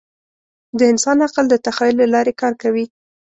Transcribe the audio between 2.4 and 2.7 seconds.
کار